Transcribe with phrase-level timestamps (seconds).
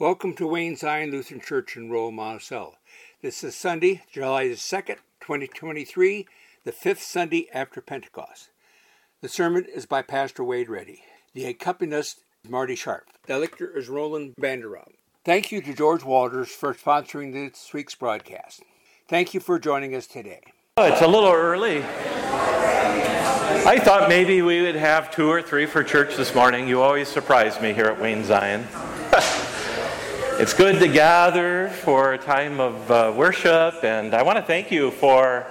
[0.00, 2.76] Welcome to Wayne Zion Lutheran Church in Royal Monticello.
[3.20, 6.26] This is Sunday, July the 2nd, 2023,
[6.64, 8.48] the fifth Sunday after Pentecost.
[9.20, 11.02] The sermon is by Pastor Wade Reddy.
[11.34, 13.08] The accompanist is Marty Sharp.
[13.26, 14.88] The lector is Roland Vanderrob.
[15.26, 18.62] Thank you to George Walters for sponsoring this week's broadcast.
[19.06, 20.40] Thank you for joining us today.
[20.78, 21.84] Oh, it's a little early.
[23.66, 26.66] I thought maybe we would have two or three for church this morning.
[26.66, 28.66] You always surprise me here at Wayne Zion.
[30.40, 34.70] It's good to gather for a time of uh, worship, and I want to thank
[34.70, 35.46] you for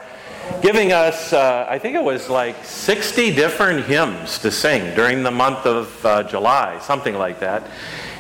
[0.63, 5.29] giving us, uh, I think it was like 60 different hymns to sing during the
[5.29, 7.69] month of uh, July, something like that.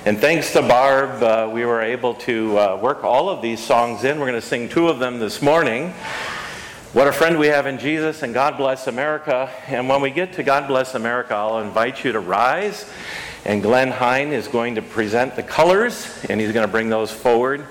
[0.05, 4.03] And thanks to Barb, uh, we were able to uh, work all of these songs
[4.03, 4.19] in.
[4.19, 5.95] We're going to sing two of them this morning.
[6.93, 9.49] What a friend we have in Jesus and God bless America.
[9.65, 12.87] And when we get to God bless America, I'll invite you to rise.
[13.45, 17.11] And Glenn Hine is going to present the colors, and he's going to bring those
[17.11, 17.65] forward.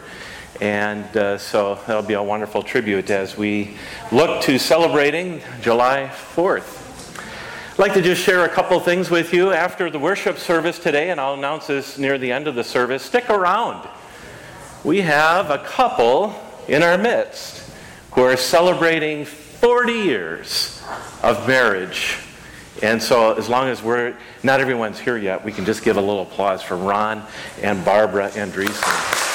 [0.61, 3.77] And uh, so that'll be a wonderful tribute as we
[4.11, 6.87] look to celebrating July 4th.
[7.73, 11.11] I'd like to just share a couple things with you after the worship service today,
[11.11, 13.05] and I'll announce this near the end of the service.
[13.05, 13.89] Stick around.
[14.83, 16.35] We have a couple
[16.67, 17.71] in our midst
[18.13, 20.83] who are celebrating 40 years
[21.23, 22.19] of marriage.
[22.83, 26.01] And so, as long as we're not everyone's here yet, we can just give a
[26.01, 27.25] little applause for Ron
[27.61, 29.27] and Barbara Andreessen.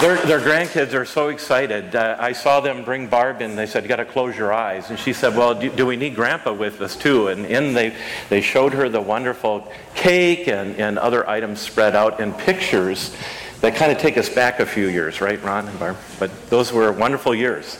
[0.00, 1.94] Their, their, grandkids are so excited.
[1.94, 3.54] Uh, I saw them bring Barb in.
[3.54, 4.90] They said, You got to close your eyes.
[4.90, 7.28] And she said, Well, do, do, we need Grandpa with us too?
[7.28, 7.94] And in they,
[8.28, 13.14] they showed her the wonderful cake and, and other items spread out in pictures
[13.60, 15.96] that kind of take us back a few years, right, Ron and Barb?
[16.18, 17.78] But those were wonderful years.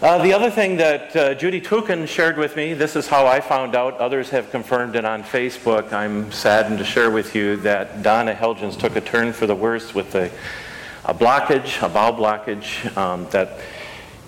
[0.00, 3.40] Uh, the other thing that uh, Judy Tukin shared with me, this is how I
[3.40, 5.92] found out, others have confirmed it on Facebook.
[5.92, 9.96] I'm saddened to share with you that Donna Helgens took a turn for the worse
[9.96, 10.30] with a,
[11.04, 13.58] a blockage, a bowel blockage, um, that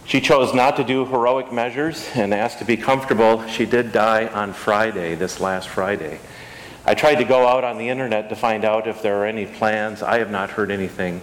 [0.07, 3.47] she chose not to do heroic measures and asked to be comfortable.
[3.47, 6.19] She did die on Friday, this last Friday.
[6.85, 9.47] I tried to go out on the internet to find out if there are any
[9.47, 10.03] plans.
[10.03, 11.21] I have not heard anything.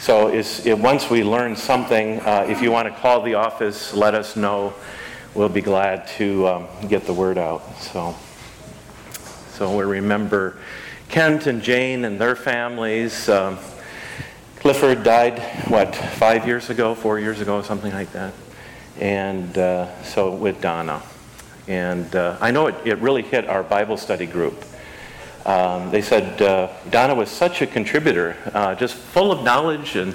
[0.00, 4.14] So it, once we learn something, uh, if you want to call the office, let
[4.14, 4.72] us know.
[5.34, 7.76] We'll be glad to um, get the word out.
[7.80, 8.16] So,
[9.50, 10.56] so we remember
[11.10, 13.28] Kent and Jane and their families.
[13.28, 13.58] Um,
[14.56, 15.38] Clifford died,
[15.68, 18.32] what, five years ago, four years ago, something like that.
[18.98, 21.02] And uh, so with Donna.
[21.68, 24.64] And uh, I know it, it really hit our Bible study group.
[25.46, 30.14] Um, they said uh, Donna was such a contributor, uh, just full of knowledge and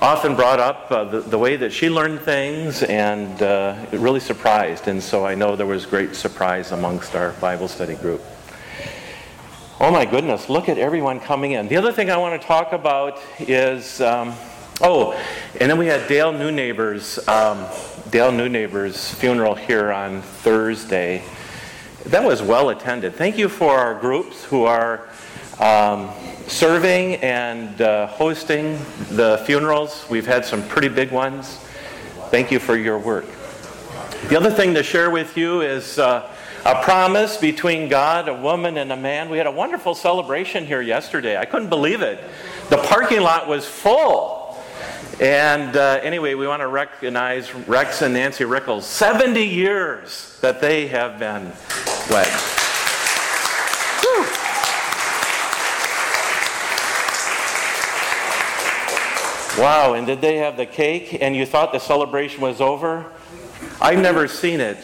[0.00, 4.88] often brought up uh, the, the, way that she learned things and uh, really surprised.
[4.88, 8.22] And so I know there was great surprise amongst our Bible study group.
[9.80, 11.68] Oh my goodness, look at everyone coming in.
[11.68, 14.34] The other thing I want to talk about is um,
[14.80, 15.12] oh,
[15.60, 17.66] and then we had Dale Newnaber's, um,
[18.10, 21.22] Dale Newnaber's funeral here on Thursday.
[22.06, 23.14] That was well attended.
[23.14, 25.08] Thank you for our groups who are
[25.58, 26.10] um,
[26.46, 28.78] serving and uh, hosting
[29.10, 30.04] the funerals.
[30.10, 31.56] We've had some pretty big ones.
[32.28, 33.24] Thank you for your work.
[34.28, 36.30] The other thing to share with you is uh,
[36.66, 39.30] a promise between God, a woman, and a man.
[39.30, 41.38] We had a wonderful celebration here yesterday.
[41.38, 42.22] I couldn't believe it.
[42.68, 44.33] The parking lot was full.
[45.20, 48.82] And uh, anyway, we want to recognize Rex and Nancy Rickles.
[48.82, 51.52] 70 years that they have been
[52.10, 52.26] wed.
[59.56, 63.06] Wow, and did they have the cake and you thought the celebration was over?
[63.80, 64.78] I've never seen it.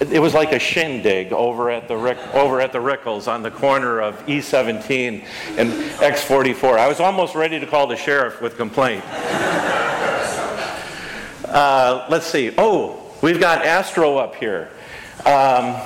[0.00, 3.50] It was like a shindig over at the Rick, over at the Rickles on the
[3.50, 5.24] corner of E17
[5.58, 6.78] and X44.
[6.78, 9.04] I was almost ready to call the sheriff with complaint.
[11.44, 12.52] Uh, let's see.
[12.58, 14.70] Oh, we've got Astro up here.
[15.24, 15.76] Um,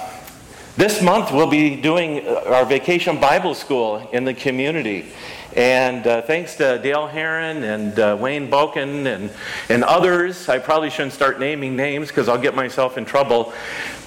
[0.76, 5.12] this month we'll be doing our vacation Bible school in the community.
[5.56, 9.30] And uh, thanks to Dale Heron and uh, Wayne Boken and,
[9.68, 13.52] and others, I probably shouldn't start naming names because I'll get myself in trouble.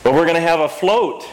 [0.03, 1.24] But we're going to have a float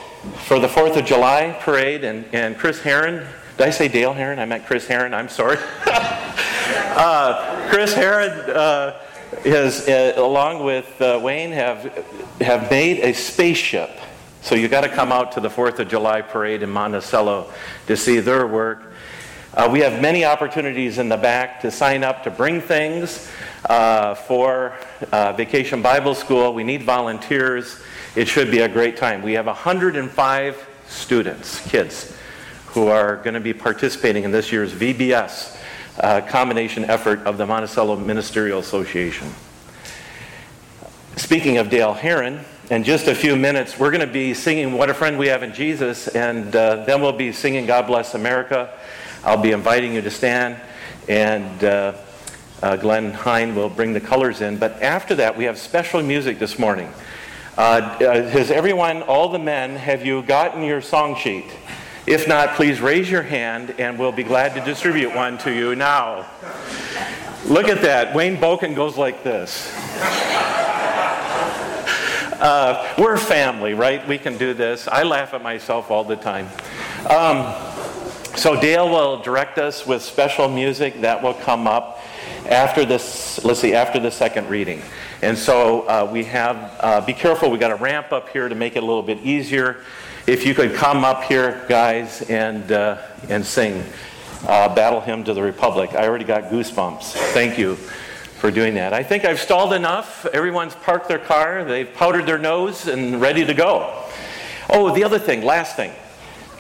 [0.47, 2.05] for the 4th of July parade.
[2.05, 3.27] And, and Chris Heron,
[3.57, 4.39] did I say Dale Heron?
[4.39, 5.57] I meant Chris Heron, I'm sorry.
[5.87, 9.01] uh, Chris Heron uh,
[9.47, 12.05] is, uh, along with uh, Wayne, have,
[12.43, 13.91] have made a spaceship.
[14.43, 17.51] So you got to come out to the 4th of July parade in Monticello
[17.87, 18.92] to see their work.
[19.55, 23.31] Uh, we have many opportunities in the back to sign up to bring things
[23.69, 24.75] uh, for
[25.13, 26.55] uh, Vacation Bible School.
[26.55, 27.79] We need volunteers.
[28.17, 29.21] It should be a great time.
[29.21, 32.17] We have 105 students, kids,
[32.69, 35.59] who are going to be participating in this year's VBS
[36.01, 39.29] uh, combination effort of the Monticello Ministerial Association.
[41.17, 42.41] Speaking of Dale Heron,
[42.71, 45.43] in just a few minutes, we're going to be singing What a Friend We Have
[45.43, 48.73] in Jesus, and uh, then we'll be singing God Bless America.
[49.25, 50.61] I'll be inviting you to stand,
[51.09, 51.95] and uh,
[52.63, 54.59] uh, Glenn Hine will bring the colors in.
[54.59, 56.93] But after that, we have special music this morning.
[57.57, 61.45] Uh, uh, has everyone, all the men, have you gotten your song sheet?
[62.07, 65.77] If not, please raise your hand and we'll be glad to distribute one to you
[65.77, 66.27] now.
[67.45, 68.15] Look at that.
[68.15, 69.71] Wayne Boken goes like this.
[72.43, 74.05] Uh, we're family, right?
[74.09, 74.89] We can do this.
[74.89, 76.49] I laugh at myself all the time.
[77.09, 77.55] Um,
[78.37, 82.01] so Dale will direct us with special music that will come up
[82.49, 83.45] after this.
[83.45, 84.83] Let's see, after the second reading.
[85.21, 86.77] And so uh, we have.
[86.81, 87.51] Uh, be careful.
[87.51, 89.85] We got a ramp up here to make it a little bit easier.
[90.27, 92.99] If you could come up here, guys, and uh,
[93.29, 93.85] and sing
[94.47, 97.13] uh, "Battle Hymn to the Republic." I already got goosebumps.
[97.33, 97.77] Thank you
[98.43, 98.93] for doing that.
[98.93, 100.27] I think I've stalled enough.
[100.27, 104.05] Everyone's parked their car, they've powdered their nose, and ready to go.
[104.69, 105.93] Oh, the other thing, last thing.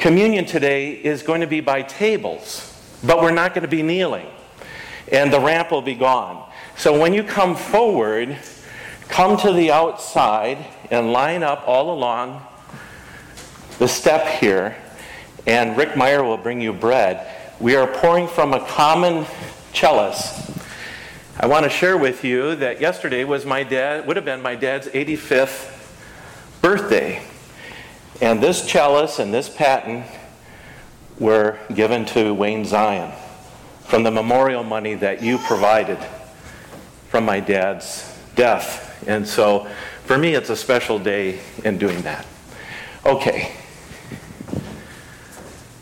[0.03, 4.27] Communion today is going to be by tables, but we're not going to be kneeling,
[5.13, 6.51] and the ramp will be gone.
[6.77, 8.37] So when you come forward,
[9.03, 10.59] come to the outside
[10.91, 12.45] and line up all along
[13.79, 14.77] the step here,
[15.47, 17.25] and Rick Meyer will bring you bread.
[17.61, 19.25] We are pouring from a common
[19.73, 20.51] chalice
[21.39, 24.57] I want to share with you that yesterday was my dad, would have been my
[24.57, 27.23] dad's 85th birthday.
[28.23, 30.05] And this chalice and this paten
[31.19, 33.13] were given to Wayne Zion
[33.81, 35.99] from the memorial money that you provided
[37.09, 39.05] from my dad's death.
[39.09, 39.67] And so
[40.05, 42.25] for me, it's a special day in doing that.
[43.05, 43.57] Okay.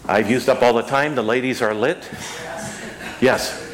[0.09, 1.15] I've used up all the time.
[1.15, 2.09] The ladies are lit.
[3.21, 3.67] Yes.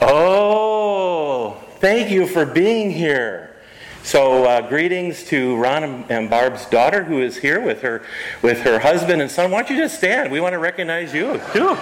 [0.00, 3.51] Oh, thank you for being here.
[4.04, 8.02] So, uh, greetings to Ron and Barb's daughter who is here with her
[8.42, 9.52] with her husband and son.
[9.52, 10.32] Why don't you just stand?
[10.32, 11.76] We want to recognize you too.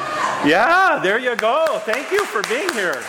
[0.46, 1.80] Yeah, there you go.
[1.84, 3.02] Thank you for being here.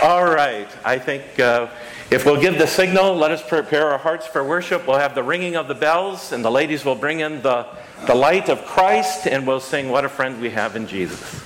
[0.02, 1.68] All right, I think uh,
[2.10, 4.86] if we'll give the signal, let us prepare our hearts for worship.
[4.86, 7.66] We'll have the ringing of the bells, and the ladies will bring in the
[8.06, 11.42] the light of Christ, and we'll sing What a Friend We Have in Jesus.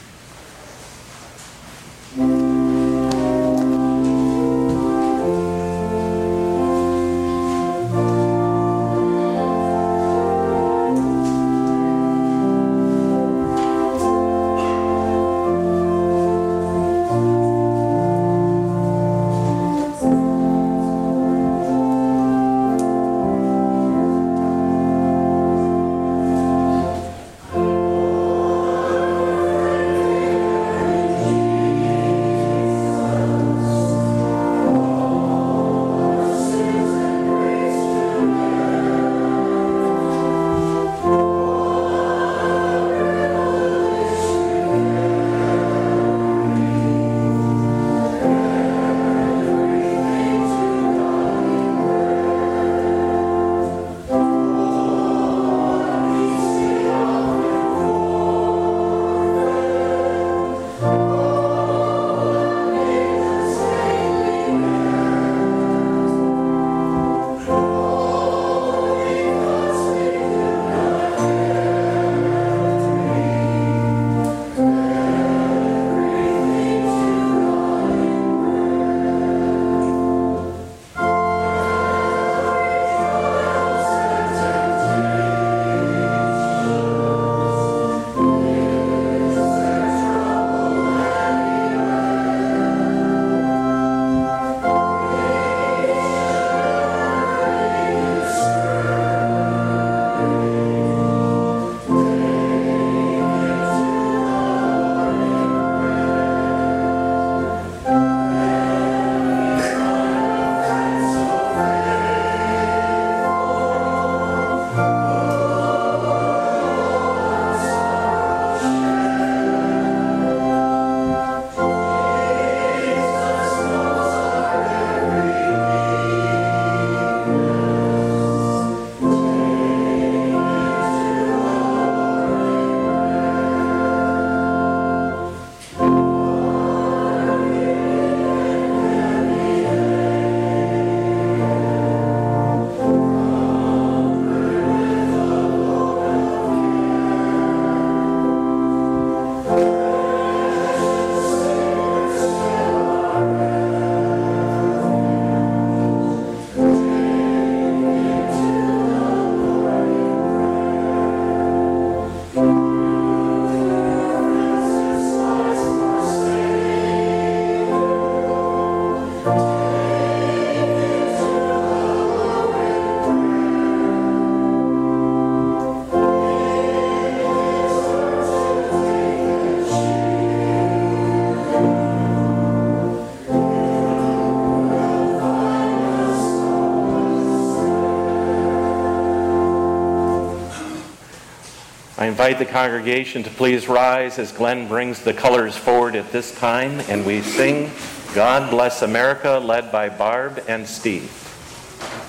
[192.20, 196.78] Invite the congregation to please rise as Glenn brings the colors forward at this time
[196.80, 197.70] and we sing
[198.14, 201.10] God Bless America, led by Barb and Steve.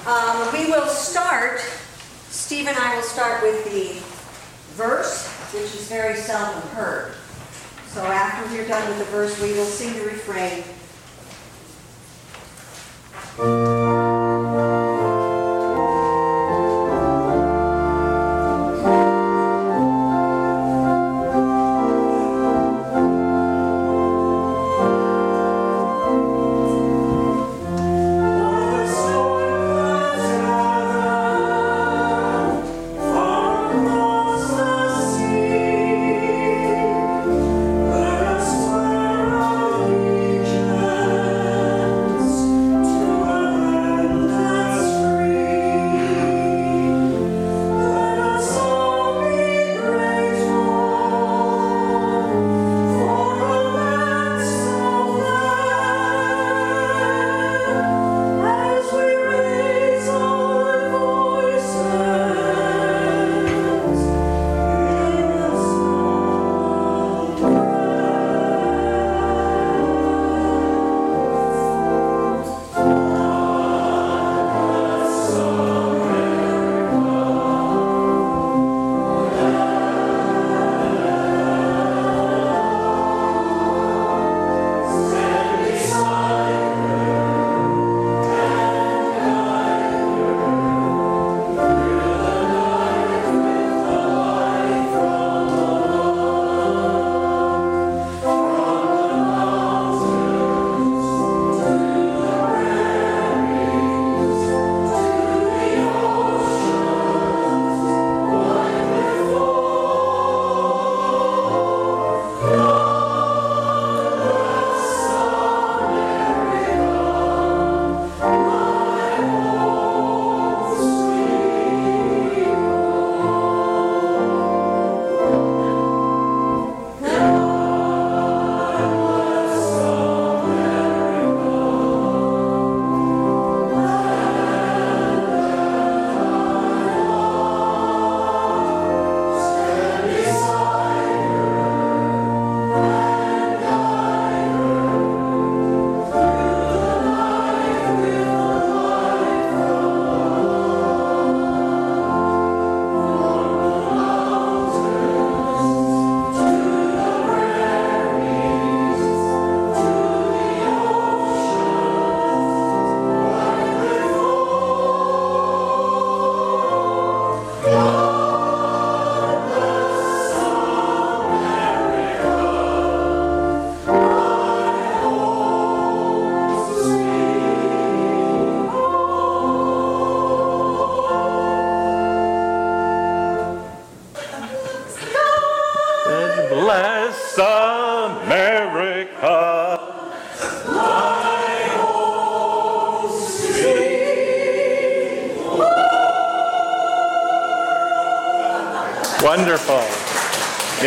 [0.05, 1.61] Um, we will start,
[2.29, 4.03] Steve and I will start with the
[4.75, 7.15] verse, which is very seldom heard.
[7.87, 10.65] So after we're done with the verse, we will sing the refrain.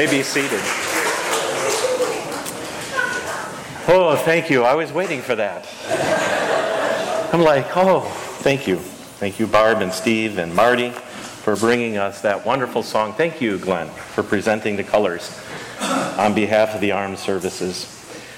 [0.04, 0.60] May be seated.
[3.86, 4.62] Oh, thank you.
[4.62, 5.66] I was waiting for that.
[7.32, 8.00] I'm like, oh,
[8.40, 8.76] thank you.
[8.76, 13.14] Thank you, Barb and Steve and Marty, for bringing us that wonderful song.
[13.14, 15.40] Thank you, Glenn, for presenting the colors
[15.80, 17.90] on behalf of the armed services.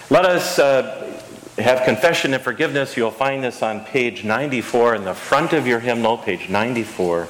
[0.09, 1.21] Let us uh,
[1.59, 2.97] have confession and forgiveness.
[2.97, 7.27] You'll find this on page 94 in the front of your hymnal, page 94.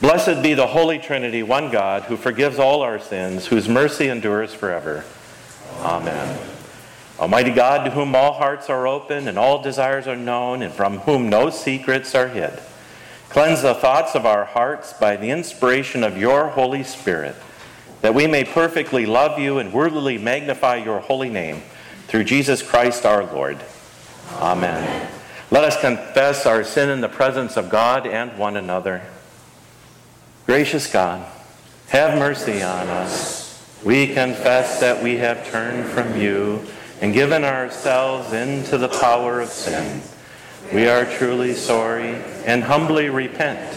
[0.00, 4.52] Blessed be the Holy Trinity, one God, who forgives all our sins, whose mercy endures
[4.52, 5.04] forever.
[5.80, 6.38] Amen.
[7.18, 10.98] Almighty God, to whom all hearts are open and all desires are known, and from
[11.00, 12.58] whom no secrets are hid,
[13.28, 17.36] cleanse the thoughts of our hearts by the inspiration of your Holy Spirit,
[18.00, 21.62] that we may perfectly love you and worthily magnify your holy name
[22.08, 23.58] through Jesus Christ our Lord.
[24.34, 25.08] Amen.
[25.50, 29.02] Let us confess our sin in the presence of God and one another.
[30.46, 31.26] Gracious God,
[31.88, 33.64] have mercy on us.
[33.82, 36.66] We confess that we have turned from you
[37.00, 40.02] and given ourselves into the power of sin.
[40.70, 43.74] We are truly sorry and humbly repent.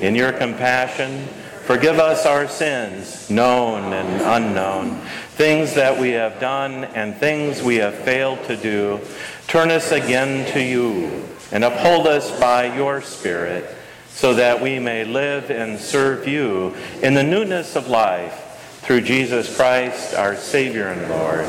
[0.00, 1.26] In your compassion,
[1.64, 5.00] forgive us our sins, known and unknown,
[5.30, 9.00] things that we have done and things we have failed to do.
[9.48, 13.74] Turn us again to you and uphold us by your Spirit
[14.18, 19.54] so that we may live and serve you in the newness of life through Jesus
[19.56, 21.46] Christ, our Savior and Lord.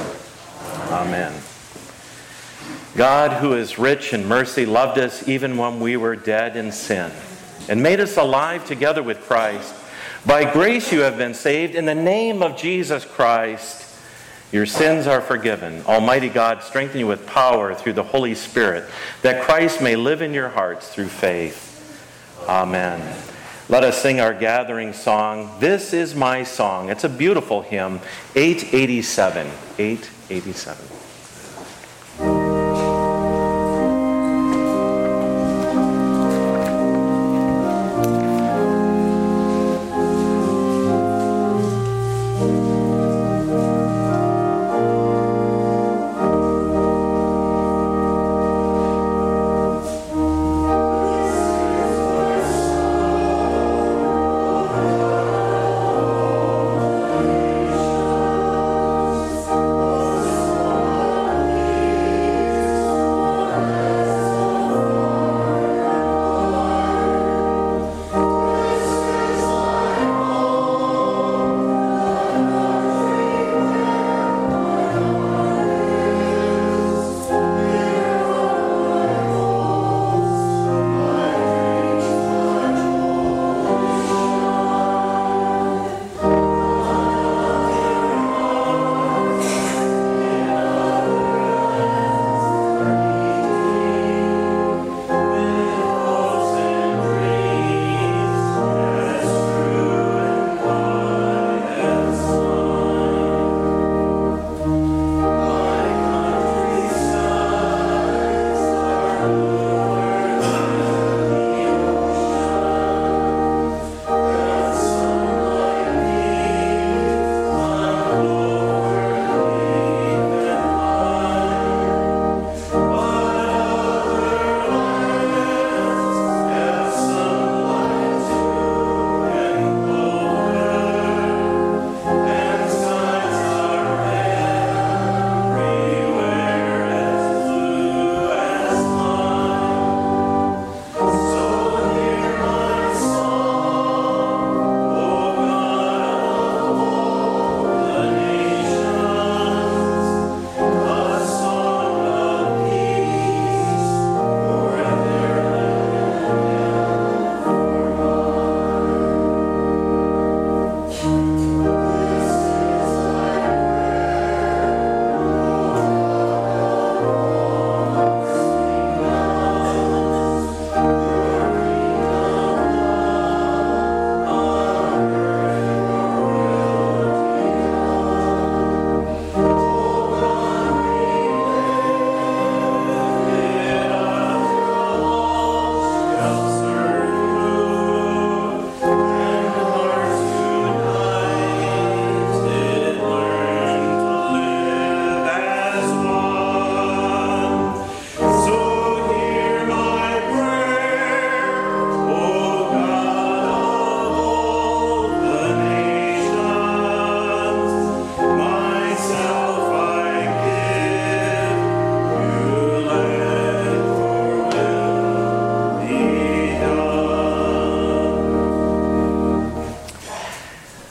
[0.91, 1.33] Amen.
[2.95, 7.11] God, who is rich in mercy, loved us even when we were dead in sin
[7.67, 9.73] and made us alive together with Christ.
[10.23, 13.88] By grace you have been saved in the name of Jesus Christ.
[14.51, 15.81] Your sins are forgiven.
[15.88, 18.88] Almighty God, strengthen you with power through the Holy Spirit,
[19.23, 21.68] that Christ may live in your hearts through faith.
[22.49, 23.15] Amen.
[23.69, 25.55] Let us sing our gathering song.
[25.59, 26.89] This is my song.
[26.89, 27.99] It's a beautiful hymn,
[28.35, 29.45] 887.
[29.77, 31.08] 887.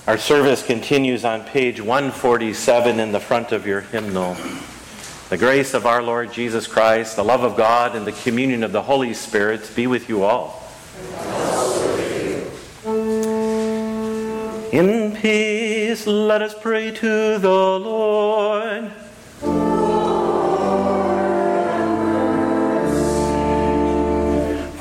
[0.08, 4.38] Our service continues on page 147 in the front of your hymnal.
[5.28, 8.72] The grace of our Lord Jesus Christ, the love of God, and the communion of
[8.72, 10.66] the Holy Spirit be with you all.
[14.72, 18.90] In peace, let us pray to the Lord.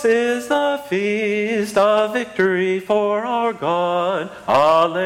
[0.00, 4.30] This is the feast of victory for our God.
[4.46, 5.02] Alleluia.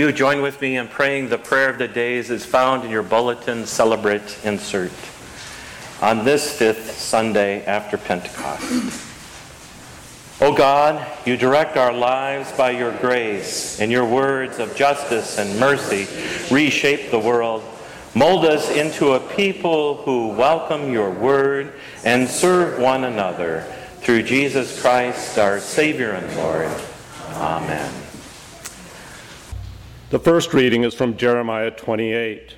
[0.00, 2.90] Will you join with me in praying the prayer of the days is found in
[2.90, 4.90] your bulletin celebrate insert
[6.00, 9.04] on this fifth Sunday after Pentecost.
[10.40, 15.60] O God, you direct our lives by your grace, and your words of justice and
[15.60, 16.06] mercy
[16.50, 17.62] reshape the world.
[18.14, 21.74] Mold us into a people who welcome your word
[22.06, 23.66] and serve one another.
[23.98, 26.70] Through Jesus Christ, our Savior and Lord.
[27.34, 28.09] Amen.
[30.10, 32.56] The first reading is from Jeremiah 28.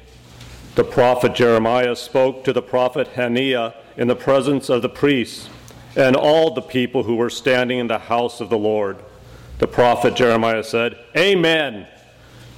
[0.75, 5.51] The prophet Jeremiah spoke to the prophet Hananiah in the presence of the priests
[5.95, 9.05] and all the people who were standing in the house of the Lord.
[9.59, 11.87] The prophet Jeremiah said, Amen.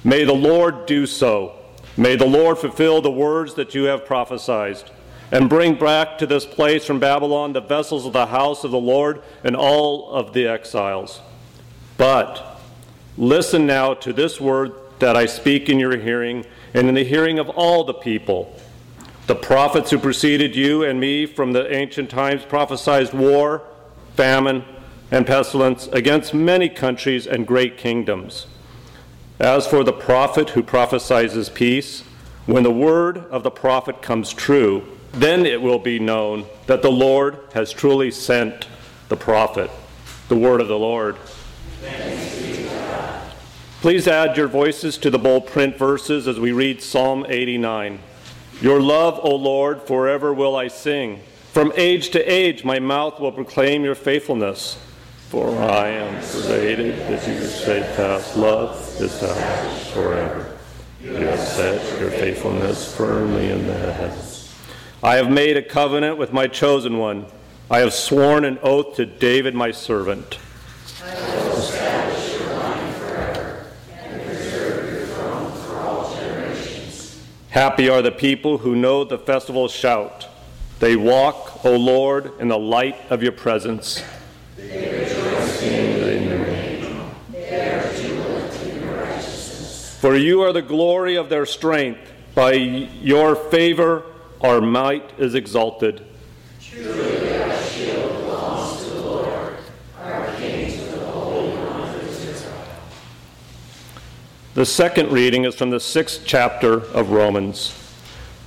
[0.05, 1.59] May the Lord do so.
[1.97, 4.81] May the Lord fulfill the words that you have prophesied,
[5.29, 8.77] and bring back to this place from Babylon the vessels of the house of the
[8.77, 11.19] Lord and all of the exiles.
[11.97, 12.61] But
[13.17, 17.39] listen now to this word that I speak in your hearing and in the hearing
[17.39, 18.59] of all the people.
[19.27, 23.63] The prophets who preceded you and me from the ancient times prophesied war,
[24.15, 24.63] famine,
[25.11, 28.47] and pestilence against many countries and great kingdoms.
[29.39, 32.01] As for the prophet who prophesies peace,
[32.45, 36.91] when the word of the prophet comes true, then it will be known that the
[36.91, 38.67] Lord has truly sent
[39.09, 39.71] the prophet.
[40.29, 41.17] The word of the Lord.
[43.85, 47.99] Please add your voices to the bold print verses as we read Psalm 89.
[48.59, 51.19] Your love, O Lord, forever will I sing.
[51.53, 54.79] From age to age, my mouth will proclaim your faithfulness.
[55.29, 60.57] For I am persuaded that your steadfast love is established forever.
[60.99, 64.51] You have set your faithfulness firmly in the heavens.
[65.03, 67.27] I have made a covenant with my chosen one.
[67.69, 70.39] I have sworn an oath to David, my servant.
[77.55, 80.27] Happy are the people who know the festival shout.
[80.79, 84.03] They walk, O Lord, in the light of your presence.
[90.01, 92.01] For you are the glory of their strength.
[92.35, 94.03] By your favor,
[94.41, 96.05] our might is exalted.
[96.59, 99.55] Truly, our shield belongs to the Lord,
[100.01, 102.53] our King to the Holy One of Israel.
[104.55, 107.73] The second reading is from the sixth chapter of Romans.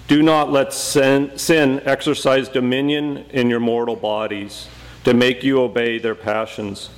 [0.07, 4.69] Do not let sin, sin, exercise dominion in your mortal bodies
[5.05, 6.89] to make you obey their passions.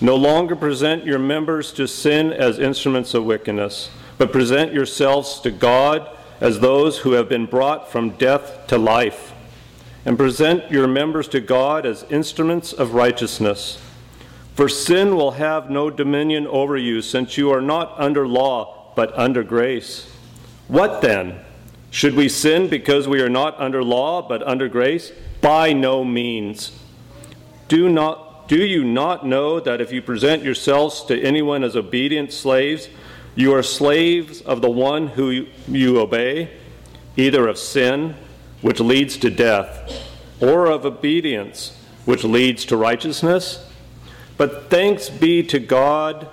[0.00, 5.50] No longer present your members to sin as instruments of wickedness, but present yourselves to
[5.50, 6.08] God
[6.40, 9.34] as those who have been brought from death to life,
[10.06, 13.78] and present your members to God as instruments of righteousness.
[14.54, 19.16] For sin will have no dominion over you, since you are not under law, but
[19.18, 20.10] under grace.
[20.68, 21.40] What then?
[21.90, 25.12] Should we sin because we are not under law but under grace?
[25.40, 26.76] By no means.
[27.68, 32.30] Do not do you not know that if you present yourselves to anyone as obedient
[32.30, 32.88] slaves,
[33.34, 36.50] you are slaves of the one who you obey,
[37.16, 38.14] either of sin,
[38.60, 43.66] which leads to death, or of obedience, which leads to righteousness?
[44.36, 46.28] But thanks be to God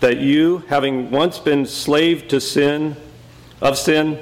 [0.00, 2.96] that you, having once been slave to sin,
[3.60, 4.18] of sin,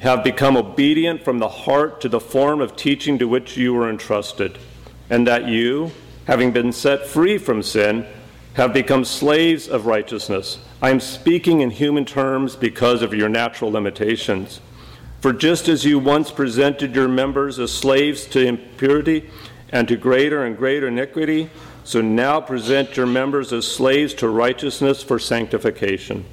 [0.00, 3.88] have become obedient from the heart to the form of teaching to which you were
[3.88, 4.58] entrusted,
[5.08, 5.90] and that you,
[6.26, 8.06] having been set free from sin,
[8.54, 10.58] have become slaves of righteousness.
[10.80, 14.60] I am speaking in human terms because of your natural limitations.
[15.20, 19.30] For just as you once presented your members as slaves to impurity
[19.70, 21.50] and to greater and greater iniquity,
[21.84, 26.24] so now present your members as slaves to righteousness for sanctification.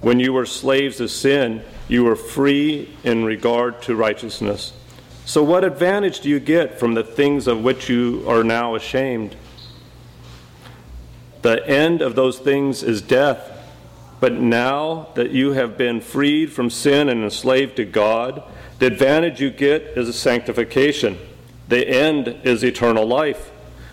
[0.00, 4.72] When you were slaves of sin, you were free in regard to righteousness.
[5.24, 9.36] So, what advantage do you get from the things of which you are now ashamed?
[11.42, 13.50] The end of those things is death.
[14.18, 18.42] But now that you have been freed from sin and enslaved to God,
[18.78, 21.18] the advantage you get is a sanctification.
[21.68, 23.51] The end is eternal life.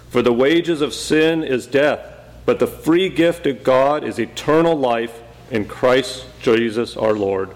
[0.09, 1.99] For the wages of sin is death,
[2.45, 7.51] but the free gift of God is eternal life in Christ Jesus our Lord.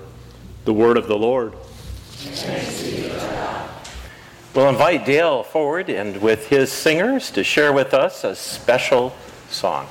[0.65, 1.53] The word of the Lord.
[4.53, 9.15] We'll invite Dale forward and with his singers to share with us a special
[9.49, 9.87] song.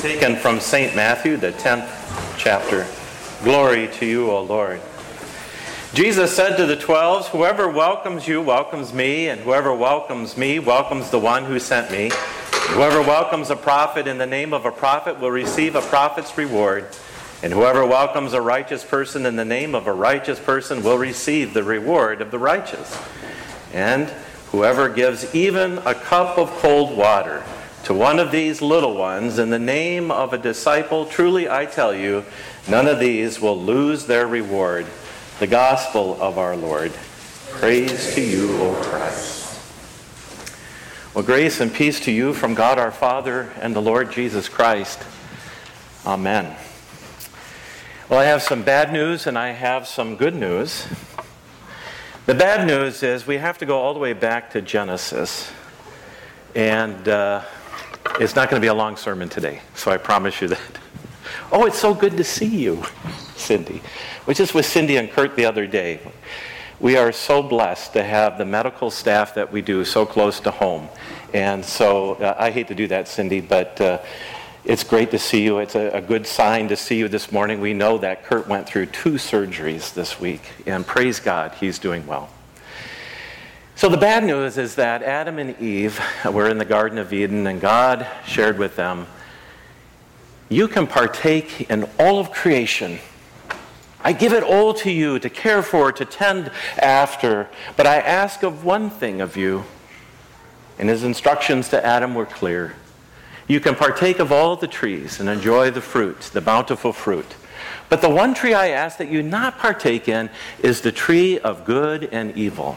[0.00, 0.94] Taken from St.
[0.94, 1.88] Matthew, the 10th
[2.38, 2.86] chapter.
[3.42, 4.80] Glory to you, O Lord.
[5.92, 11.10] Jesus said to the twelve, Whoever welcomes you welcomes me, and whoever welcomes me welcomes
[11.10, 12.12] the one who sent me.
[12.68, 16.86] Whoever welcomes a prophet in the name of a prophet will receive a prophet's reward.
[17.42, 21.54] And whoever welcomes a righteous person in the name of a righteous person will receive
[21.54, 22.96] the reward of the righteous.
[23.72, 24.08] And
[24.52, 27.42] whoever gives even a cup of cold water
[27.84, 31.94] to one of these little ones in the name of a disciple, truly I tell
[31.94, 32.24] you,
[32.68, 34.86] none of these will lose their reward.
[35.38, 36.92] The gospel of our Lord.
[37.52, 39.38] Praise to you, O Christ.
[41.14, 45.02] Well, grace and peace to you from God our Father and the Lord Jesus Christ.
[46.04, 46.54] Amen.
[48.08, 50.86] Well, I have some bad news and I have some good news.
[52.26, 55.50] The bad news is we have to go all the way back to Genesis.
[56.54, 57.42] And uh,
[58.20, 60.60] it's not going to be a long sermon today, so I promise you that.
[61.52, 62.82] Oh, it's so good to see you,
[63.36, 63.80] Cindy.
[64.26, 66.00] We just with Cindy and Kurt the other day.
[66.80, 70.50] We are so blessed to have the medical staff that we do so close to
[70.50, 70.88] home.
[71.34, 73.98] And so uh, I hate to do that, Cindy, but uh,
[74.64, 75.58] it's great to see you.
[75.58, 77.60] It's a, a, good sign to see you this morning.
[77.60, 82.06] We know that Kurt went through two surgeries this week, and praise God, he's doing
[82.06, 82.28] well.
[83.78, 87.46] So, the bad news is that Adam and Eve were in the Garden of Eden,
[87.46, 89.06] and God shared with them,
[90.48, 92.98] You can partake in all of creation.
[94.02, 97.48] I give it all to you to care for, to tend after.
[97.76, 99.62] But I ask of one thing of you.
[100.76, 102.74] And his instructions to Adam were clear
[103.46, 107.36] you can partake of all the trees and enjoy the fruit, the bountiful fruit.
[107.88, 110.30] But the one tree I ask that you not partake in
[110.64, 112.76] is the tree of good and evil.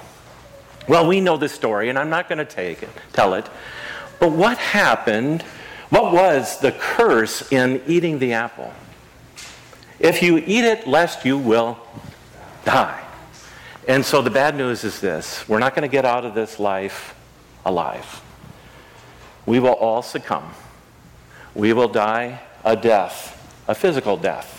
[0.88, 3.46] Well, we know the story, and I'm not going to take it, tell it.
[4.20, 5.42] But what happened?
[5.90, 8.74] What was the curse in eating the apple?
[10.00, 11.78] If you eat it, lest you will
[12.66, 13.04] die.
[13.88, 16.60] And so the bad news is this we're not going to get out of this
[16.60, 17.16] life
[17.66, 18.22] alive.
[19.46, 20.54] We will all succumb
[21.54, 24.58] we will die a death, a physical death.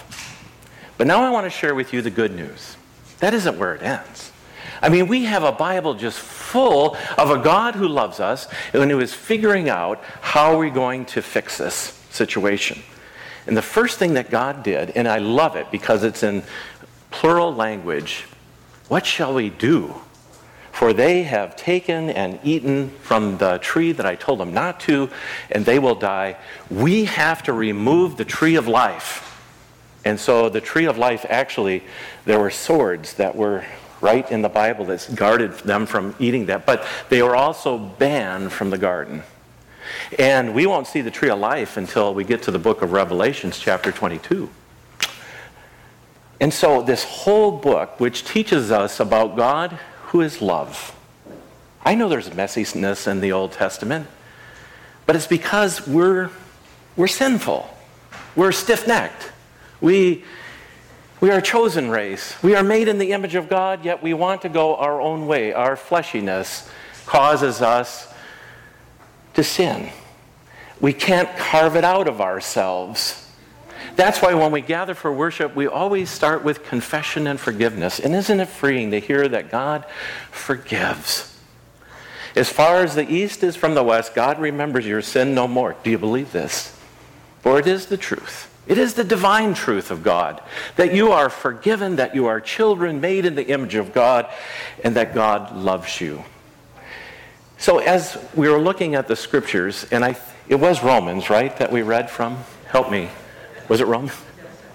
[0.99, 2.77] But now I want to share with you the good news.
[3.21, 4.32] That isn't where it ends.
[4.83, 8.91] I mean, we have a Bible just full of a God who loves us and
[8.91, 11.75] who is figuring out how we're going to fix this
[12.11, 12.83] situation.
[13.47, 16.43] And the first thing that God did, and I love it because it's in
[17.11, 18.27] plural language,
[18.89, 19.95] what shall we do?
[20.73, 25.11] For they have taken and eaten from the tree that I told them not to,
[25.51, 26.37] and they will die.
[26.71, 29.29] We have to remove the tree of life.
[30.05, 31.85] And so the tree of life, actually,
[32.25, 33.65] there were swords that were
[34.03, 38.53] right in the Bible that guarded them from eating that, but they were also banned
[38.53, 39.23] from the garden.
[40.19, 42.93] And we won't see the tree of life until we get to the book of
[42.93, 44.51] Revelations, chapter 22.
[46.41, 50.95] And so, this whole book, which teaches us about God who is love.
[51.85, 54.07] I know there's messiness in the Old Testament,
[55.07, 56.31] but it's because we're,
[56.97, 57.69] we're sinful.
[58.35, 59.31] We're stiff necked.
[59.81, 60.25] We,
[61.23, 62.35] we are a chosen race.
[62.43, 65.29] We are made in the image of God, yet we want to go our own
[65.29, 65.53] way.
[65.53, 66.69] Our fleshiness
[67.07, 68.13] causes us
[69.35, 69.91] to sin.
[70.81, 73.31] We can't carve it out of ourselves.
[73.95, 78.01] That's why when we gather for worship, we always start with confession and forgiveness.
[78.01, 79.87] And isn't it freeing to hear that God
[80.33, 81.39] forgives?
[82.35, 85.77] As far as the east is from the west, God remembers your sin no more.
[85.85, 86.77] Do you believe this?
[87.43, 88.52] For it is the truth.
[88.67, 90.41] It is the divine truth of God
[90.77, 94.29] that you are forgiven, that you are children made in the image of God,
[94.85, 96.25] and that God loves you.
[97.59, 100.17] So, as we were looking at the scriptures, and I,
[100.49, 102.39] it was Romans, right, that we read from?
[102.67, 103.09] Help me.
[103.69, 104.13] Was it Romans?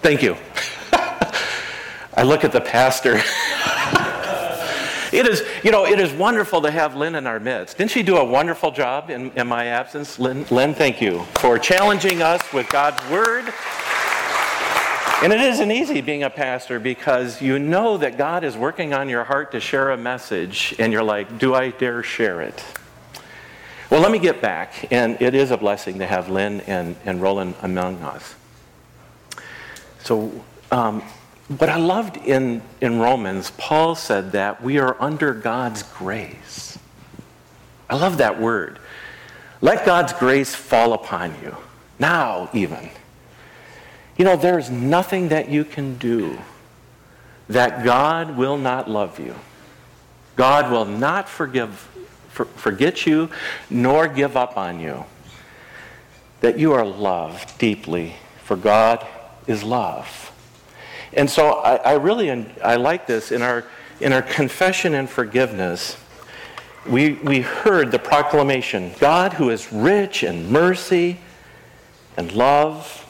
[0.02, 0.38] Thank you.
[0.94, 3.22] I look at the pastor.
[5.14, 7.78] it is, you know, it is wonderful to have Lynn in our midst.
[7.78, 10.20] Didn't she do a wonderful job in, in my absence?
[10.20, 13.54] Lynn, Lynn, thank you for challenging us with God's word.
[15.24, 19.10] And it isn't easy being a pastor because you know that God is working on
[19.10, 22.64] your heart to share a message, and you're like, do I dare share it?
[23.90, 27.20] Well, let me get back, and it is a blessing to have Lynn and, and
[27.20, 28.36] Roland among us.
[30.04, 31.02] So, um,
[31.48, 36.78] what I loved in, in Romans, Paul said that we are under God's grace.
[37.90, 38.80] I love that word.
[39.62, 41.56] Let God's grace fall upon you,
[42.00, 42.90] now even.
[44.18, 46.38] You know, there's nothing that you can do
[47.48, 49.34] that God will not love you.
[50.36, 51.90] God will not forgive,
[52.30, 53.30] for, forget you,
[53.70, 55.06] nor give up on you.
[56.42, 59.06] That you are loved deeply, for God
[59.48, 60.32] is love.
[61.14, 62.30] And so I, I really
[62.64, 63.66] I like this in our
[64.00, 65.98] in our confession and forgiveness.
[66.88, 71.20] We, we heard the proclamation God, who is rich in mercy
[72.16, 73.06] and love,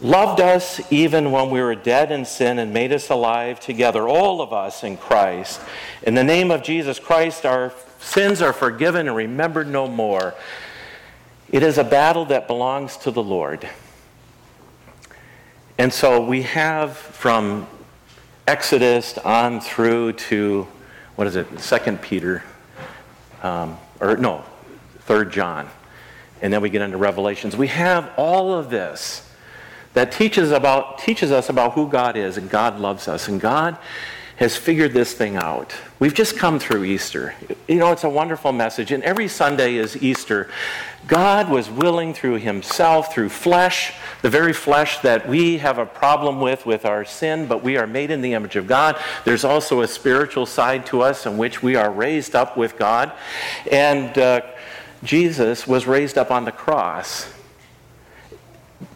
[0.00, 4.40] loved us even when we were dead in sin and made us alive together, all
[4.40, 5.60] of us in Christ.
[6.02, 10.34] In the name of Jesus Christ, our sins are forgiven and remembered no more.
[11.50, 13.68] It is a battle that belongs to the Lord.
[15.80, 17.66] And so we have from
[18.46, 20.68] Exodus on through to,
[21.16, 22.42] what is it, Second Peter,
[23.42, 24.44] um, or no,
[24.98, 25.70] Third John,
[26.42, 27.56] and then we get into Revelations.
[27.56, 29.26] We have all of this
[29.94, 33.26] that teaches, about, teaches us about who God is and God loves us.
[33.26, 33.78] And God
[34.36, 35.74] has figured this thing out.
[35.98, 37.34] We've just come through Easter.
[37.68, 40.50] You know, it's a wonderful message, and every Sunday is Easter.
[41.06, 43.92] God was willing through Himself, through flesh,
[44.22, 47.86] the very flesh that we have a problem with, with our sin, but we are
[47.86, 49.00] made in the image of God.
[49.24, 53.12] There's also a spiritual side to us in which we are raised up with God.
[53.70, 54.42] And uh,
[55.02, 57.32] Jesus was raised up on the cross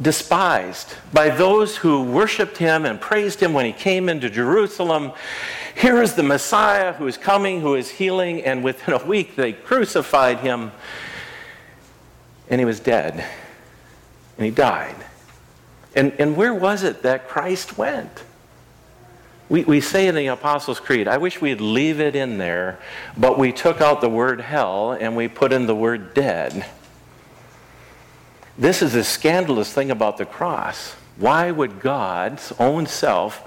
[0.01, 5.13] despised by those who worshiped him and praised him when he came into Jerusalem.
[5.77, 9.53] Here is the Messiah who is coming, who is healing, and within a week they
[9.53, 10.73] crucified him
[12.49, 13.25] and he was dead
[14.37, 14.97] and he died.
[15.95, 18.25] And, and where was it that Christ went?
[19.49, 22.79] We, we say in the Apostles' Creed, I wish we'd leave it in there,
[23.17, 26.67] but we took out the word hell and we put in the word dead.
[28.57, 30.95] This is the scandalous thing about the cross.
[31.17, 33.47] Why would God's own self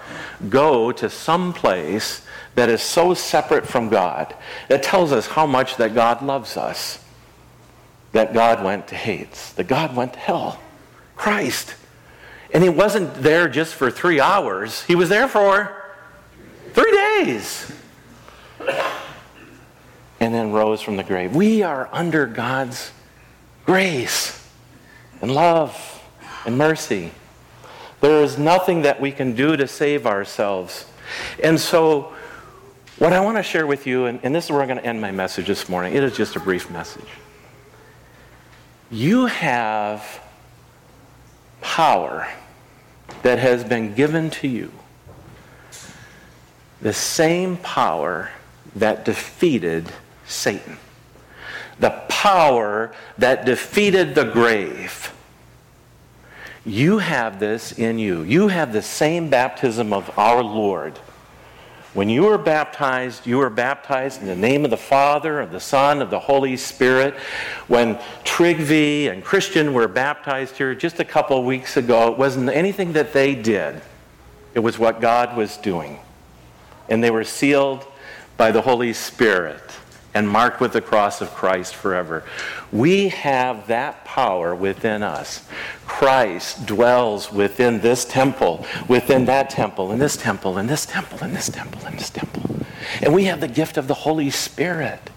[0.49, 2.25] go to some place
[2.55, 4.35] that is so separate from God?
[4.69, 7.03] That tells us how much that God loves us.
[8.17, 9.53] That God went to Hades.
[9.57, 10.59] That God went to hell.
[11.15, 11.75] Christ.
[12.51, 14.81] And he wasn't there just for three hours.
[14.85, 15.93] He was there for
[16.73, 17.71] three days.
[20.19, 21.35] And then rose from the grave.
[21.35, 22.89] We are under God's
[23.67, 24.43] grace
[25.21, 26.01] and love
[26.43, 27.11] and mercy.
[28.01, 30.87] There is nothing that we can do to save ourselves.
[31.43, 32.15] And so,
[32.97, 34.85] what I want to share with you, and, and this is where I'm going to
[34.87, 37.05] end my message this morning, it is just a brief message.
[38.89, 40.21] You have
[41.61, 42.27] power
[43.23, 44.71] that has been given to you,
[46.81, 48.31] the same power
[48.75, 49.85] that defeated
[50.25, 50.77] Satan
[51.79, 55.13] the power that defeated the grave.
[56.65, 58.23] You have this in you.
[58.23, 60.99] You have the same baptism of our Lord.
[61.93, 65.59] When you were baptized, you were baptized in the name of the Father, of the
[65.59, 67.15] Son, of the Holy Spirit.
[67.67, 72.49] When Trygve and Christian were baptized here just a couple of weeks ago, it wasn't
[72.49, 73.81] anything that they did,
[74.53, 75.99] it was what God was doing.
[76.89, 77.85] And they were sealed
[78.37, 79.61] by the Holy Spirit
[80.17, 82.23] and marked with the cross of Christ forever.
[82.71, 85.47] We have that power within us.
[85.85, 91.33] Christ dwells within this temple, within that temple, in this temple, in this temple, in
[91.33, 92.41] this temple, in this temple.
[93.03, 95.11] And we have the gift of the Holy Spirit.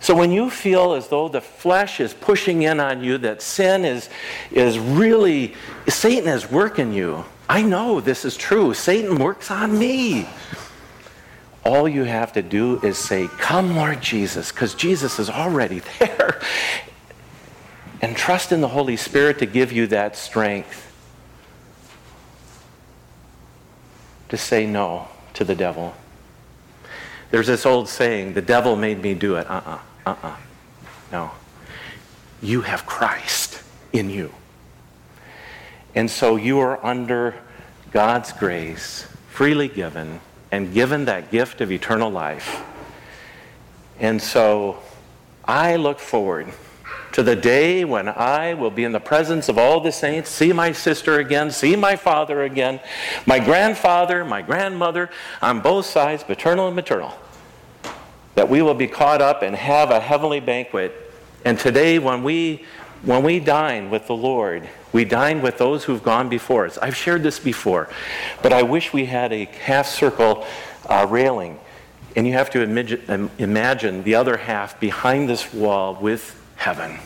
[0.00, 3.84] So when you feel as though the flesh is pushing in on you, that sin
[3.84, 4.10] is,
[4.50, 5.54] is really,
[5.86, 7.24] Satan is working you.
[7.48, 8.74] I know this is true.
[8.74, 10.26] Satan works on me
[11.64, 16.40] all you have to do is say, Come, Lord Jesus, because Jesus is already there.
[18.00, 20.84] And trust in the Holy Spirit to give you that strength
[24.28, 25.94] to say no to the devil.
[27.30, 29.48] There's this old saying, the devil made me do it.
[29.48, 30.36] Uh uh-uh, uh, uh-uh.
[31.12, 31.30] No.
[32.40, 34.32] You have Christ in you.
[35.94, 37.34] And so you are under
[37.90, 40.20] God's grace, freely given
[40.50, 42.62] and given that gift of eternal life.
[44.00, 44.78] And so
[45.44, 46.48] I look forward
[47.12, 50.52] to the day when I will be in the presence of all the saints, see
[50.52, 52.80] my sister again, see my father again,
[53.26, 55.10] my grandfather, my grandmother,
[55.42, 57.12] on both sides, paternal and maternal.
[58.34, 61.12] That we will be caught up and have a heavenly banquet.
[61.44, 62.64] And today, when we
[63.02, 66.78] when we dine with the Lord, we dine with those who've gone before us.
[66.78, 67.88] I've shared this before,
[68.42, 70.46] but I wish we had a half circle
[70.86, 71.58] uh, railing.
[72.16, 76.98] And you have to imagine, imagine the other half behind this wall with heaven.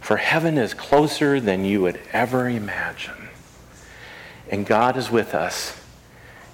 [0.00, 3.28] For heaven is closer than you would ever imagine.
[4.50, 5.78] And God is with us.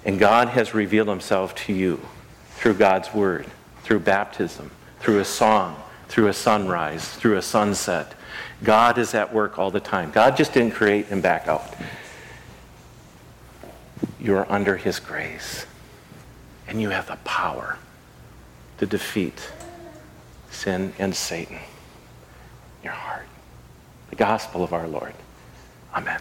[0.03, 2.01] And God has revealed himself to you
[2.55, 3.45] through God's word,
[3.83, 5.80] through baptism, through a song,
[6.11, 8.13] through a sunrise, through a sunset.
[8.65, 10.11] God is at work all the time.
[10.11, 11.73] God just didn't create and back out.
[14.19, 15.65] You are under his grace.
[16.67, 17.77] And you have the power
[18.79, 19.51] to defeat
[20.49, 21.59] sin and Satan
[22.83, 23.25] your heart.
[24.09, 25.13] The gospel of our Lord.
[25.95, 26.19] Amen.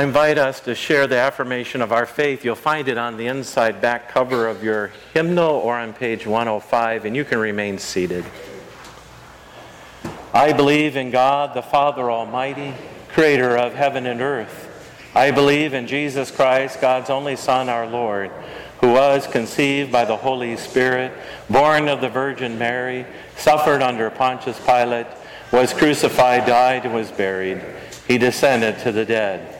[0.00, 2.42] I invite us to share the affirmation of our faith.
[2.42, 7.04] You'll find it on the inside back cover of your hymnal or on page 105,
[7.04, 8.24] and you can remain seated.
[10.32, 12.72] I believe in God, the Father Almighty,
[13.10, 14.70] creator of heaven and earth.
[15.14, 18.30] I believe in Jesus Christ, God's only Son, our Lord,
[18.80, 21.12] who was conceived by the Holy Spirit,
[21.50, 23.04] born of the Virgin Mary,
[23.36, 25.08] suffered under Pontius Pilate,
[25.52, 27.62] was crucified, died, and was buried.
[28.08, 29.59] He descended to the dead.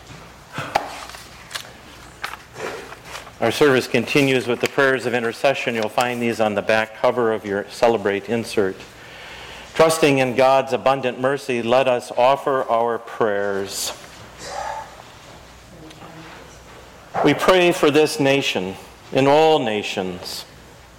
[3.41, 5.73] Our service continues with the prayers of intercession.
[5.73, 8.75] You'll find these on the back cover of your Celebrate insert.
[9.73, 13.93] Trusting in God's abundant mercy, let us offer our prayers.
[17.25, 18.75] We pray for this nation
[19.11, 20.45] and all nations,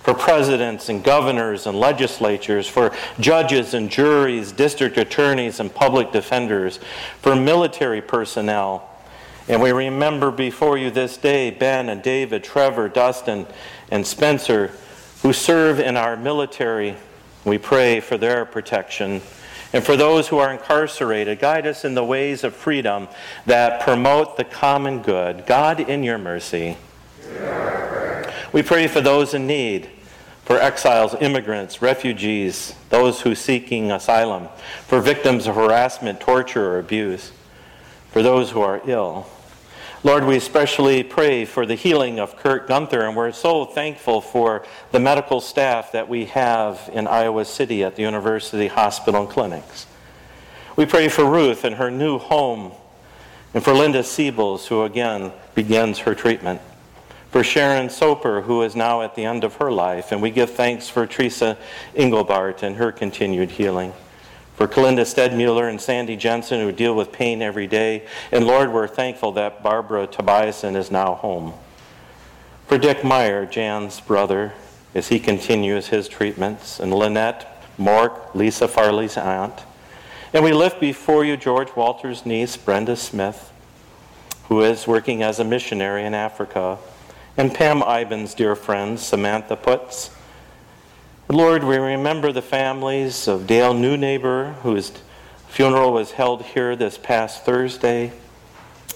[0.00, 6.80] for presidents and governors and legislatures, for judges and juries, district attorneys and public defenders,
[7.20, 8.88] for military personnel
[9.48, 13.46] and we remember before you this day Ben and David, Trevor, Dustin,
[13.90, 14.70] and Spencer,
[15.22, 16.96] who serve in our military.
[17.44, 19.20] We pray for their protection.
[19.72, 23.08] And for those who are incarcerated, guide us in the ways of freedom
[23.46, 25.44] that promote the common good.
[25.46, 26.76] God, in your mercy.
[28.52, 29.88] We pray for those in need,
[30.44, 34.48] for exiles, immigrants, refugees, those who seeking asylum,
[34.86, 37.32] for victims of harassment, torture, or abuse
[38.12, 39.26] for those who are ill.
[40.04, 44.66] Lord, we especially pray for the healing of Kurt Gunther, and we're so thankful for
[44.90, 49.86] the medical staff that we have in Iowa City at the University Hospital and Clinics.
[50.76, 52.72] We pray for Ruth and her new home,
[53.54, 56.60] and for Linda Siebels, who again begins her treatment.
[57.30, 60.50] For Sharon Soper, who is now at the end of her life, and we give
[60.50, 61.56] thanks for Teresa
[61.94, 63.94] Engelbart and her continued healing
[64.54, 68.06] for Kalinda Stedmuller and Sandy Jensen, who deal with pain every day.
[68.30, 71.54] And Lord, we're thankful that Barbara Tobiasen is now home.
[72.66, 74.52] For Dick Meyer, Jan's brother,
[74.94, 79.54] as he continues his treatments, and Lynette Mork, Lisa Farley's aunt.
[80.32, 83.52] And we lift before you George Walter's niece, Brenda Smith,
[84.48, 86.78] who is working as a missionary in Africa,
[87.36, 90.10] and Pam Ivan's dear friends, Samantha Putz,
[91.32, 94.92] Lord, we remember the families of Dale Newnaber, whose
[95.48, 98.12] funeral was held here this past Thursday,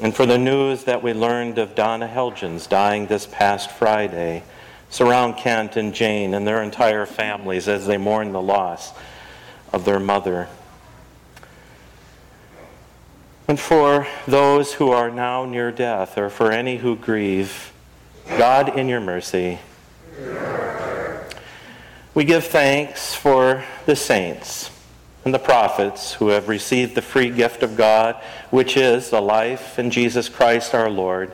[0.02, 4.42] and for the news that we learned of Donna Helgens dying this past Friday.
[4.90, 8.92] Surround Kent and Jane and their entire families as they mourn the loss
[9.72, 10.46] of their mother.
[13.48, 17.72] And for those who are now near death, or for any who grieve,
[18.28, 19.58] God, in your mercy,
[22.16, 24.70] we give thanks for the saints
[25.26, 28.16] and the prophets who have received the free gift of God,
[28.48, 31.30] which is the life in Jesus Christ our Lord.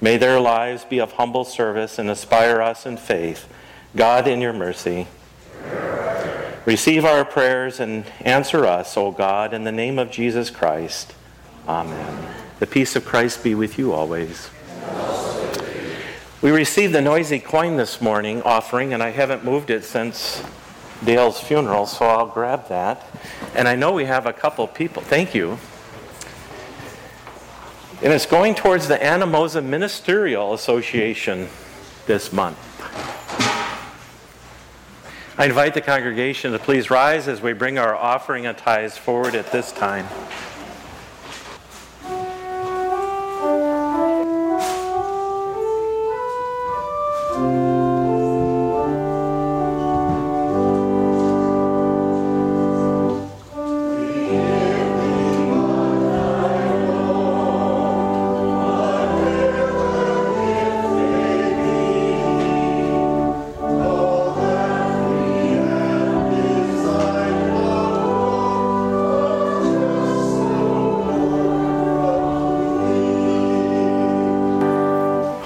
[0.00, 3.46] May their lives be of humble service and inspire us in faith.
[3.94, 5.06] God, in your mercy,
[6.64, 11.12] receive our prayers and answer us, O God, in the name of Jesus Christ.
[11.68, 12.34] Amen.
[12.58, 14.48] The peace of Christ be with you always.
[16.42, 20.42] We received the noisy coin this morning offering, and I haven't moved it since
[21.04, 23.06] Dale's funeral, so I'll grab that.
[23.54, 25.02] And I know we have a couple people.
[25.04, 25.56] Thank you.
[28.02, 31.48] And it's going towards the Anamosa Ministerial Association
[32.08, 32.58] this month.
[35.38, 39.36] I invite the congregation to please rise as we bring our offering and tithes forward
[39.36, 40.08] at this time.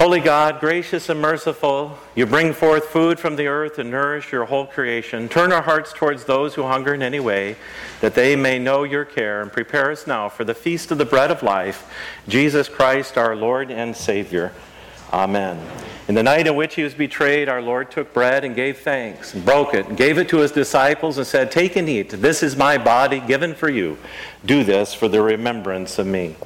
[0.07, 4.45] Holy God, gracious and merciful, you bring forth food from the earth and nourish your
[4.45, 5.29] whole creation.
[5.29, 7.57] Turn our hearts towards those who hunger in any way,
[8.01, 11.05] that they may know your care, and prepare us now for the feast of the
[11.05, 11.93] bread of life,
[12.29, 14.53] Jesus Christ, our Lord and Savior.
[15.13, 15.61] Amen.
[16.09, 19.35] In the night in which he was betrayed, our Lord took bread and gave thanks,
[19.35, 22.11] and broke it, and gave it to his disciples, and said, Take and eat.
[22.11, 23.99] This is my body given for you.
[24.45, 26.37] Do this for the remembrance of me.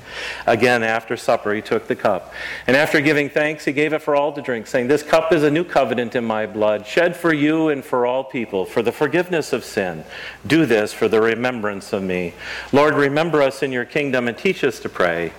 [0.46, 2.32] Again, after supper, he took the cup.
[2.66, 5.42] And after giving thanks, he gave it for all to drink, saying, This cup is
[5.42, 8.92] a new covenant in my blood, shed for you and for all people, for the
[8.92, 10.04] forgiveness of sin.
[10.46, 12.32] Do this for the remembrance of me.
[12.72, 15.34] Lord, remember us in your kingdom and teach us to pray.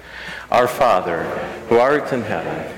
[0.52, 1.24] Our Father,
[1.70, 2.78] who art in heaven,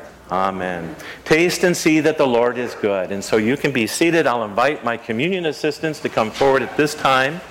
[0.31, 0.95] Amen.
[1.25, 3.11] Taste and see that the Lord is good.
[3.11, 4.25] And so you can be seated.
[4.25, 7.41] I'll invite my communion assistants to come forward at this time.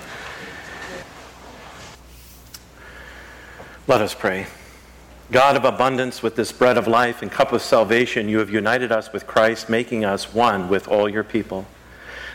[3.85, 4.47] Let us pray.
[5.31, 8.91] God of abundance, with this bread of life and cup of salvation, you have united
[8.91, 11.67] us with Christ, making us one with all your people.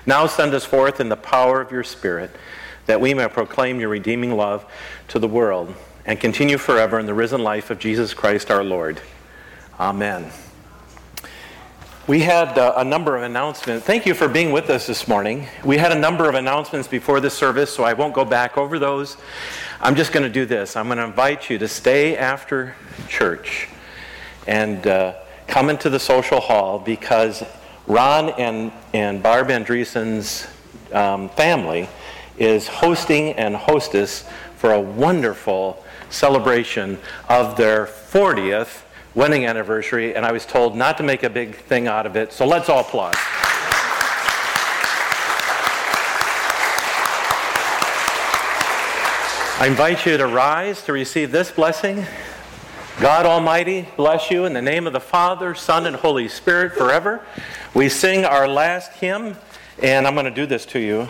[0.06, 2.30] Now send us forth in the power of your Spirit,
[2.86, 4.64] that we may proclaim your redeeming love
[5.08, 5.74] to the world
[6.06, 9.00] and continue forever in the risen life of Jesus Christ our Lord.
[9.78, 10.30] Amen.
[12.06, 13.84] We had uh, a number of announcements.
[13.84, 15.48] Thank you for being with us this morning.
[15.66, 18.78] We had a number of announcements before the service, so I won't go back over
[18.78, 19.18] those.
[19.82, 20.76] I'm just going to do this.
[20.76, 22.74] I'm going to invite you to stay after
[23.06, 23.68] church
[24.46, 25.16] and uh,
[25.46, 27.42] come into the social hall because
[27.86, 30.46] Ron and, and Barb Andreessen's
[30.94, 31.86] um, family
[32.38, 36.98] is hosting and hostess for a wonderful celebration
[37.28, 38.84] of their 40th
[39.16, 42.32] wedding anniversary, and I was told not to make a big thing out of it,
[42.32, 43.14] so let's all applaud.
[49.58, 52.04] I invite you to rise to receive this blessing.
[53.00, 57.22] God Almighty bless you in the name of the Father, Son, and Holy Spirit forever.
[57.72, 59.36] We sing our last hymn,
[59.82, 61.08] and I'm going to do this to you.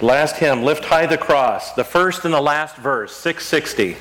[0.00, 3.96] Last hymn, Lift High the Cross, the first and the last verse, 660.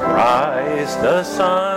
[0.00, 1.73] Christ the Son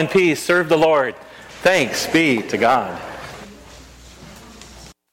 [0.00, 1.14] in peace, serve the Lord.
[1.62, 3.00] Thanks be to God.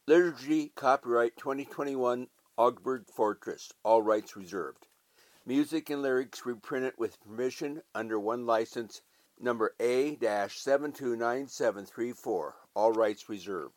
[0.07, 4.87] Liturgy copyright 2021 Augsburg Fortress, all rights reserved.
[5.45, 9.01] Music and lyrics reprinted with permission under one license
[9.39, 13.76] number A-729734, all rights reserved.